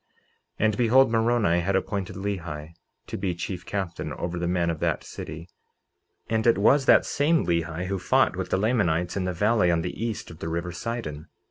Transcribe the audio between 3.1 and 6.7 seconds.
be chief captain over the men of that city; and it